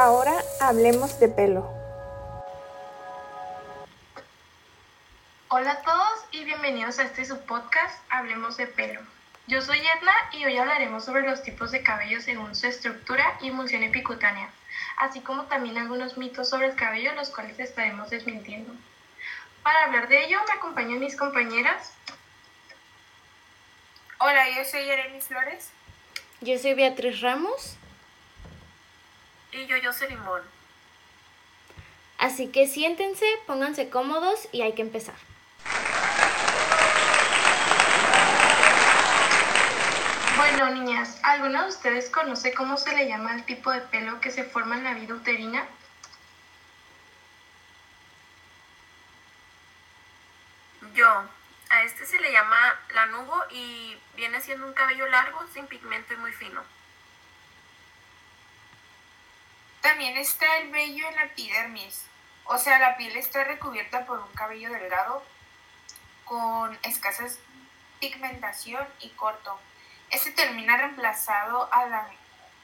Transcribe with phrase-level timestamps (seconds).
[0.00, 1.74] Ahora hablemos de pelo.
[5.48, 9.00] Hola a todos y bienvenidos a este subpodcast Hablemos de pelo.
[9.48, 13.48] Yo soy Edna y hoy hablaremos sobre los tipos de cabello según su estructura y
[13.48, 14.48] emulsión epicutánea,
[14.98, 18.72] así como también algunos mitos sobre el cabello los cuales estaremos desmintiendo.
[19.64, 21.92] Para hablar de ello me acompañan mis compañeras.
[24.20, 25.70] Hola, yo soy Jeremy Flores.
[26.40, 27.76] Yo soy Beatriz Ramos.
[29.52, 30.42] Y yo, yo soy Limón.
[32.18, 35.14] Así que siéntense, pónganse cómodos y hay que empezar.
[40.36, 44.30] Bueno, niñas, ¿alguna de ustedes conoce cómo se le llama el tipo de pelo que
[44.30, 45.66] se forma en la vida uterina?
[50.94, 51.08] Yo,
[51.70, 52.56] a este se le llama
[52.94, 56.62] lanugo y viene siendo un cabello largo, sin pigmento y muy fino.
[59.88, 62.04] También está el vello en la epidermis,
[62.44, 65.22] o sea, la piel está recubierta por un cabello delgado
[66.26, 67.24] con escasa
[67.98, 69.58] pigmentación y corto.
[70.10, 72.06] Este termina reemplazado a la,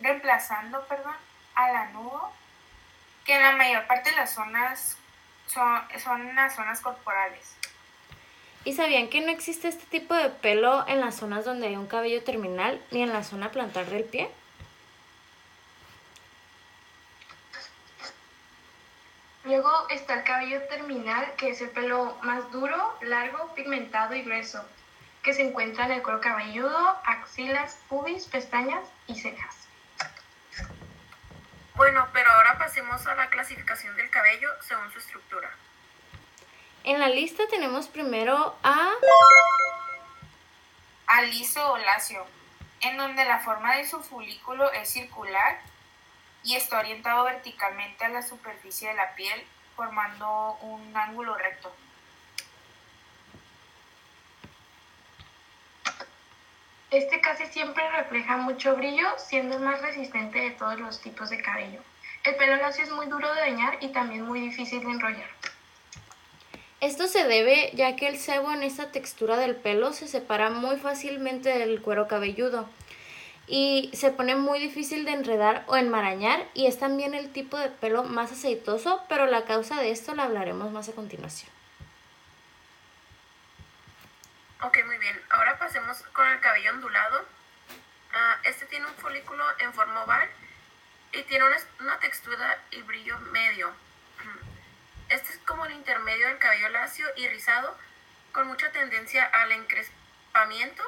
[0.00, 1.14] reemplazando perdón,
[1.56, 2.32] al lanugo,
[3.26, 4.96] que en la mayor parte de las zonas
[5.46, 7.54] son, son las zonas corporales.
[8.64, 11.86] ¿Y sabían que no existe este tipo de pelo en las zonas donde hay un
[11.86, 14.30] cabello terminal ni en la zona plantar del pie?
[19.50, 24.64] Luego está el cabello terminal, que es el pelo más duro, largo, pigmentado y grueso,
[25.24, 29.56] que se encuentra en el cuero cabelludo, axilas, pubis, pestañas y cejas.
[31.74, 35.50] Bueno, pero ahora pasemos a la clasificación del cabello según su estructura.
[36.84, 38.92] En la lista tenemos primero a...
[41.08, 42.24] A liso o lacio,
[42.82, 45.58] en donde la forma de su folículo es circular
[46.44, 49.42] y está orientado verticalmente a la superficie de la piel,
[49.76, 51.72] formando un ángulo recto.
[56.90, 61.40] Este casi siempre refleja mucho brillo, siendo el más resistente de todos los tipos de
[61.40, 61.80] cabello.
[62.24, 65.30] El pelo lacio es muy duro de dañar y también muy difícil de enrollar.
[66.80, 70.78] Esto se debe ya que el sebo en esta textura del pelo se separa muy
[70.78, 72.68] fácilmente del cuero cabelludo
[73.52, 77.68] y se pone muy difícil de enredar o enmarañar y es también el tipo de
[77.68, 81.50] pelo más aceitoso, pero la causa de esto la hablaremos más a continuación.
[84.62, 85.20] Ok, muy bien.
[85.30, 87.24] Ahora pasemos con el cabello ondulado.
[88.12, 90.28] Ah, este tiene un folículo en forma oval
[91.12, 93.72] y tiene una, una textura y brillo medio.
[95.08, 97.76] Este es como el intermedio del cabello lacio y rizado,
[98.30, 100.84] con mucha tendencia al encrespamiento.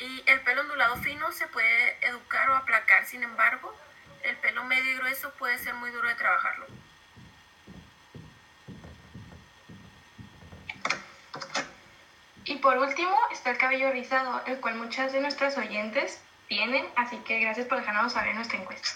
[0.00, 3.76] Y el pelo ondulado fino se puede educar o aplacar, sin embargo,
[4.22, 6.66] el pelo medio y grueso puede ser muy duro de trabajarlo.
[12.44, 17.18] Y por último está el cabello rizado, el cual muchas de nuestras oyentes tienen, así
[17.18, 18.88] que gracias por dejarnos saber nuestra encuesta.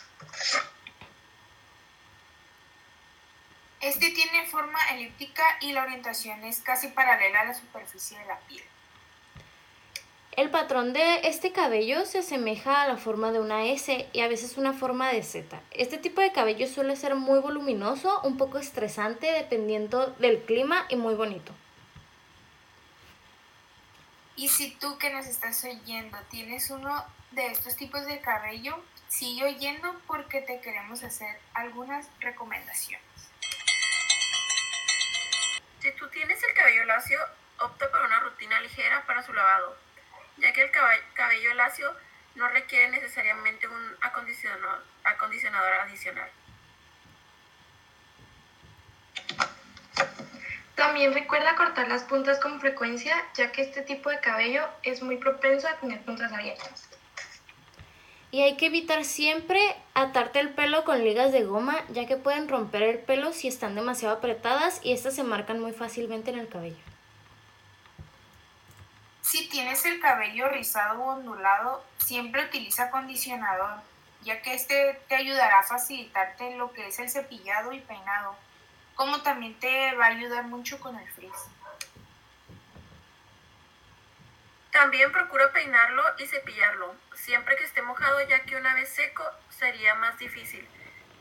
[3.80, 8.38] Este tiene forma elíptica y la orientación es casi paralela a la superficie de la
[8.40, 8.64] piel.
[10.36, 14.26] El patrón de este cabello se asemeja a la forma de una S y a
[14.26, 15.60] veces una forma de Z.
[15.70, 20.96] Este tipo de cabello suele ser muy voluminoso, un poco estresante dependiendo del clima y
[20.96, 21.52] muy bonito.
[24.34, 29.44] Y si tú que nos estás oyendo tienes uno de estos tipos de cabello, sigue
[29.44, 33.06] oyendo porque te queremos hacer algunas recomendaciones.
[35.78, 37.20] Si tú tienes el cabello lacio,
[37.60, 39.76] opta por una rutina ligera para su lavado,
[40.38, 40.70] ya que el
[41.14, 41.94] cabello lacio
[42.34, 46.30] no requiere necesariamente un acondicionador, acondicionador adicional.
[50.74, 55.16] También recuerda cortar las puntas con frecuencia, ya que este tipo de cabello es muy
[55.18, 56.88] propenso a tener puntas abiertas.
[58.32, 59.60] Y hay que evitar siempre
[59.94, 63.76] atarte el pelo con ligas de goma, ya que pueden romper el pelo si están
[63.76, 66.93] demasiado apretadas y estas se marcan muy fácilmente en el cabello.
[69.34, 73.80] Si tienes el cabello rizado o ondulado, siempre utiliza acondicionador,
[74.22, 78.36] ya que este te ayudará a facilitarte lo que es el cepillado y peinado,
[78.94, 81.48] como también te va a ayudar mucho con el frizz.
[84.70, 89.96] También procura peinarlo y cepillarlo, siempre que esté mojado, ya que una vez seco sería
[89.96, 90.64] más difícil.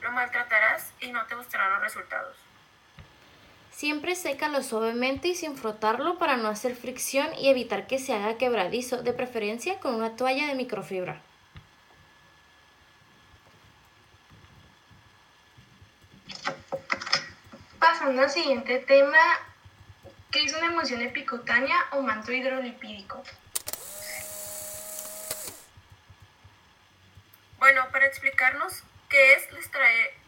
[0.01, 2.37] Lo maltratarás y no te gustarán los resultados.
[3.75, 8.37] Siempre sécalo suavemente y sin frotarlo para no hacer fricción y evitar que se haga
[8.37, 11.21] quebradizo, de preferencia con una toalla de microfibra.
[18.03, 19.17] pasando al siguiente tema,
[20.31, 23.23] ¿qué es una emulsión epicutánea o manto hidrolipídico?
[27.59, 29.69] Bueno, para explicarnos qué es, les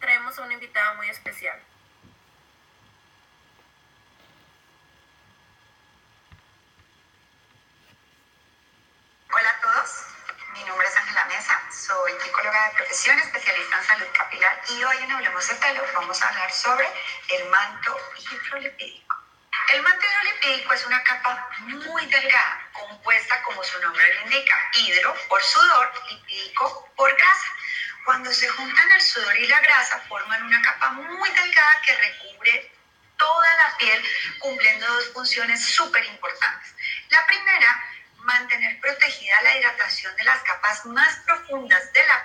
[0.00, 1.58] traemos a una invitada muy especial.
[9.30, 10.06] Hola a todos,
[10.54, 14.96] mi nombre es Ángela Mesa, soy psicóloga de profesión, especialista en salud capilar y hoy
[15.02, 16.88] en Hablemos de Pelo vamos a hablar sobre
[17.28, 19.16] el manto hidrolipídico.
[19.72, 25.14] El manto hidrolipídico es una capa muy delgada, compuesta como su nombre lo indica, hidro
[25.28, 27.52] por sudor, lipídico por grasa.
[28.04, 32.72] Cuando se juntan el sudor y la grasa forman una capa muy delgada que recubre
[33.16, 34.04] toda la piel
[34.40, 36.74] cumpliendo dos funciones súper importantes.
[37.10, 37.80] La primera
[38.26, 41.35] mantener protegida la hidratación de las capas más profundas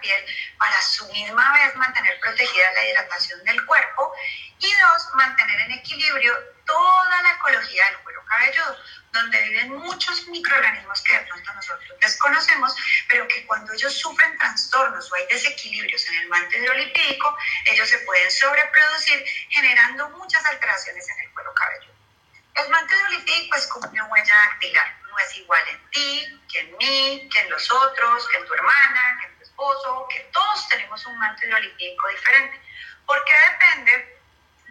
[0.02, 0.26] piel
[0.58, 4.14] para su misma vez mantener protegida la hidratación del cuerpo
[4.60, 8.78] y dos, mantener en equilibrio toda la ecología del cuero cabelludo,
[9.12, 12.76] donde viven muchos microorganismos que de pronto nosotros desconocemos,
[13.10, 17.98] pero que cuando ellos sufren trastornos o hay desequilibrios en el manto hidrolipídico, ellos se
[18.00, 21.92] pueden sobreproducir generando muchas alteraciones en el cuero cabelludo.
[22.56, 23.68] El manto hidrolipídico es
[31.22, 32.60] manto hidrolipídico diferente,
[33.06, 34.18] porque depende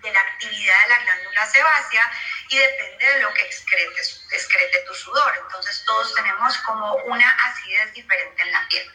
[0.03, 2.13] de la actividad de la glándula sebácea
[2.49, 4.01] y depende de lo que excrete,
[4.33, 5.35] excrete tu sudor.
[5.45, 8.93] Entonces todos tenemos como una acidez diferente en la piel.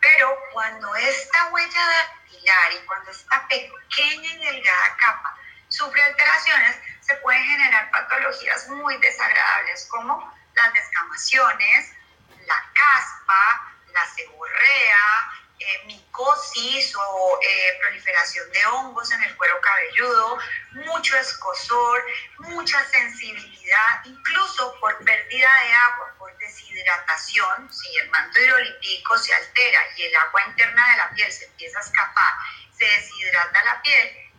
[0.00, 5.38] Pero cuando esta huella dactilar y cuando esta pequeña y delgada capa
[5.68, 11.94] sufre alteraciones, se pueden generar patologías muy desagradables como las descamaciones,
[12.46, 15.32] la caspa, la seborrea,
[15.62, 20.38] eh, micosis o eh, proliferación de hongos en el cuero cabelludo,
[20.72, 22.04] mucho escosor,
[22.38, 29.80] mucha sensibilidad, incluso por pérdida de agua, por deshidratación, si el manto hidrolipídico se altera
[29.96, 32.34] y el agua interna de la piel se empieza a escapar,
[32.76, 34.32] se deshidrata la piel,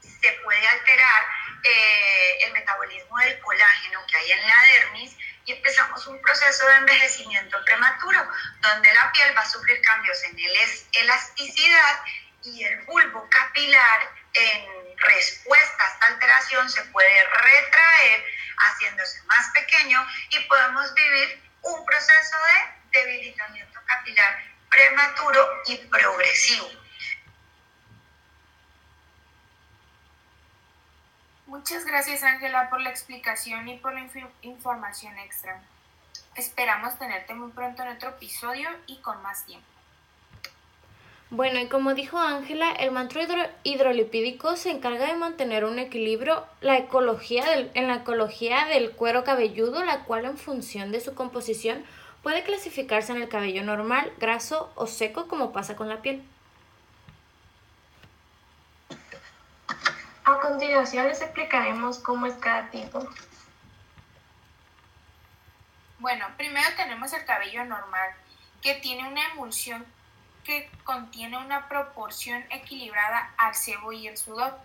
[0.00, 1.26] se puede alterar
[1.64, 5.16] eh, el metabolismo del colágeno que hay en la dermis
[5.48, 8.20] y empezamos un proceso de envejecimiento prematuro,
[8.60, 10.52] donde la piel va a sufrir cambios en el
[10.92, 12.00] elasticidad
[12.44, 14.00] y el bulbo capilar
[14.34, 18.24] en respuesta a esta alteración se puede retraer
[18.58, 22.36] haciéndose más pequeño y podemos vivir un proceso
[22.92, 26.70] de debilitamiento capilar prematuro y progresivo.
[31.48, 34.06] Muchas gracias Ángela por la explicación y por la
[34.42, 35.62] información extra.
[36.36, 39.66] Esperamos tenerte muy pronto en otro episodio y con más tiempo.
[41.30, 43.18] Bueno, y como dijo Ángela, el manto
[43.62, 49.82] hidrolipídico se encarga de mantener un equilibrio la ecología en la ecología del cuero cabelludo,
[49.86, 51.82] la cual en función de su composición
[52.22, 56.22] puede clasificarse en el cabello normal, graso o seco como pasa con la piel.
[60.28, 63.02] A continuación les explicaremos cómo es cada tipo.
[66.00, 68.10] Bueno, primero tenemos el cabello normal,
[68.60, 69.86] que tiene una emulsión
[70.44, 74.58] que contiene una proporción equilibrada al sebo y el sudor,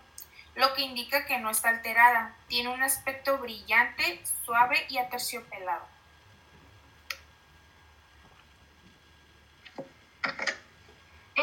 [0.54, 2.36] lo que indica que no está alterada.
[2.46, 5.93] Tiene un aspecto brillante, suave y aterciopelado.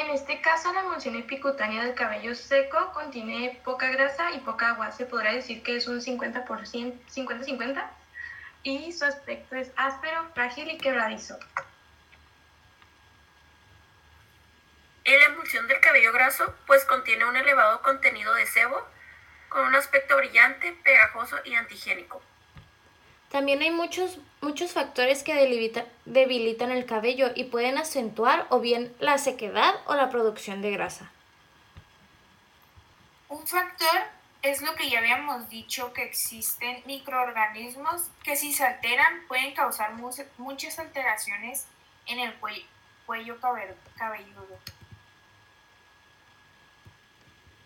[0.02, 4.92] En este caso, la emulsión epicutánea del cabello seco contiene poca grasa y poca agua.
[4.92, 7.88] Se podrá decir que es un 50%, 50-50
[8.64, 11.38] y su aspecto es áspero, frágil y quebradizo.
[15.04, 18.84] Y la emulsión del cabello graso pues contiene un elevado contenido de sebo
[19.50, 22.24] con un aspecto brillante, pegajoso y antigénico.
[23.32, 25.34] También hay muchos, muchos factores que
[26.06, 31.10] debilitan el cabello y pueden acentuar o bien la sequedad o la producción de grasa.
[33.30, 34.02] Un factor
[34.42, 39.94] es lo que ya habíamos dicho, que existen microorganismos que si se alteran pueden causar
[39.94, 41.68] muchas alteraciones
[42.08, 42.66] en el cuello,
[43.06, 44.60] cuello cabelludo.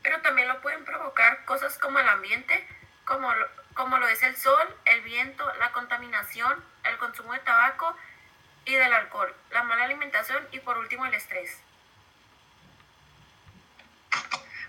[0.03, 2.67] Pero también lo pueden provocar cosas como el ambiente,
[3.05, 3.29] como
[3.75, 7.95] como lo es el sol, el viento, la contaminación, el consumo de tabaco
[8.63, 11.59] y del alcohol, la mala alimentación y por último el estrés.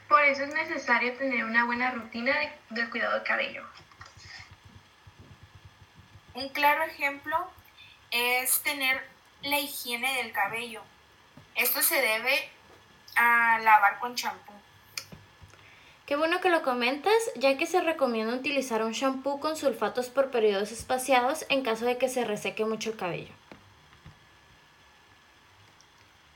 [0.09, 2.37] Por eso es necesario tener una buena rutina
[2.71, 3.65] de, cuidado del cabello.
[6.35, 7.51] Un claro ejemplo
[8.11, 9.09] es tener
[9.43, 10.83] la higiene del cabello.
[11.55, 12.51] Esto se debe
[13.15, 14.53] a lavar con champú.
[16.07, 20.31] Qué bueno que lo comentas, ya que se recomienda utilizar un shampoo con sulfatos por
[20.31, 23.35] periodos espaciados en caso de que se reseque mucho el cabello.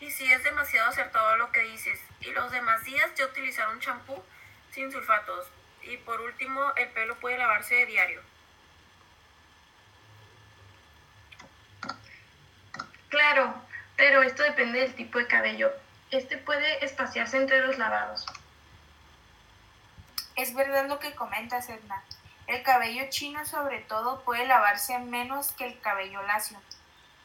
[0.00, 2.00] Y si es demasiado acertado lo que dices.
[2.20, 4.20] Y los demás días ya utilizar un champú
[4.72, 5.46] sin sulfatos.
[5.84, 8.22] Y por último, el pelo puede lavarse de diario.
[13.08, 13.54] Claro,
[13.96, 15.70] pero esto depende del tipo de cabello.
[16.10, 18.26] Este puede espaciarse entre los lavados.
[20.40, 22.02] Es verdad lo que comentas, Edna.
[22.46, 26.56] El cabello chino sobre todo puede lavarse menos que el cabello lacio.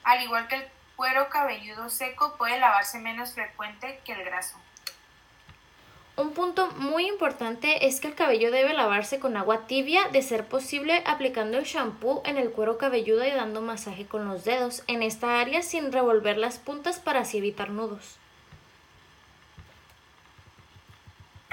[0.04, 0.68] Al igual que el
[0.98, 4.58] cuero cabelludo seco puede lavarse menos frecuente que el graso.
[6.18, 10.46] Un punto muy importante es que el cabello debe lavarse con agua tibia, de ser
[10.46, 15.02] posible aplicando el shampoo en el cuero cabelludo y dando masaje con los dedos en
[15.02, 18.18] esta área sin revolver las puntas para así evitar nudos.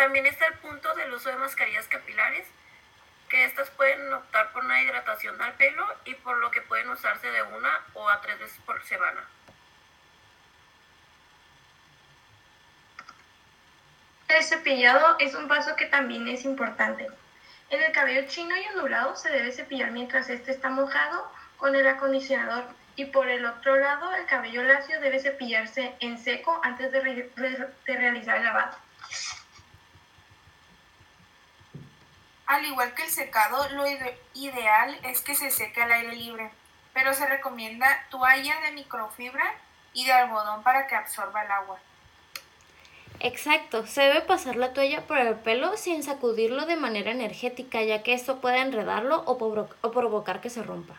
[0.02, 2.44] También está el punto del uso de mascarillas capilares,
[3.28, 7.30] que estas pueden optar por una hidratación al pelo y por lo que pueden usarse
[7.30, 9.24] de una o a tres veces por semana.
[14.26, 17.06] El cepillado es un paso que también es importante.
[17.70, 21.86] En el cabello chino y ondulado se debe cepillar mientras este está mojado con el
[21.86, 22.64] acondicionador
[22.96, 27.96] y por el otro lado el cabello lacio debe cepillarse en seco antes de, de
[27.96, 28.76] realizar el lavado.
[32.52, 33.86] Al igual que el secado, lo
[34.34, 36.50] ideal es que se seque al aire libre,
[36.92, 39.54] pero se recomienda toalla de microfibra
[39.94, 41.78] y de algodón para que absorba el agua.
[43.20, 48.02] Exacto, se debe pasar la toalla por el pelo sin sacudirlo de manera energética, ya
[48.02, 49.32] que esto puede enredarlo o,
[49.80, 50.96] o provocar que se rompa.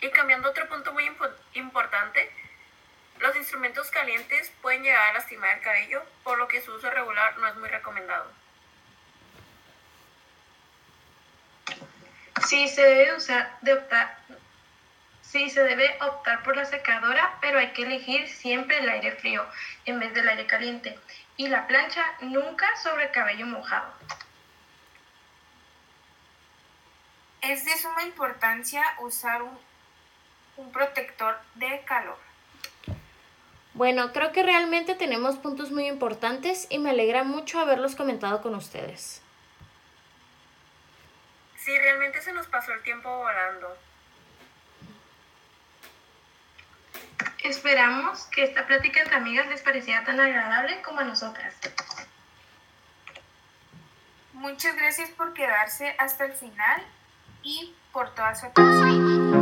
[0.00, 1.08] Y cambiando otro punto muy
[1.52, 2.32] importante,
[3.20, 7.38] los instrumentos calientes pueden llegar a lastimar el cabello, por lo que su uso regular
[7.38, 8.42] no es muy recomendado.
[12.46, 14.18] Sí se debe usar, de optar,
[15.22, 19.44] sí se debe optar por la secadora, pero hay que elegir siempre el aire frío
[19.86, 20.98] en vez del aire caliente.
[21.36, 23.92] Y la plancha nunca sobre cabello mojado.
[27.40, 29.58] Es de suma importancia usar un,
[30.56, 32.18] un protector de calor.
[33.74, 38.54] Bueno, creo que realmente tenemos puntos muy importantes y me alegra mucho haberlos comentado con
[38.54, 39.23] ustedes.
[41.64, 43.74] Sí, realmente se nos pasó el tiempo volando.
[47.42, 51.54] Esperamos que esta plática entre amigas les pareciera tan agradable como a nosotras.
[54.34, 56.82] Muchas gracias por quedarse hasta el final
[57.42, 59.33] y por toda su atención.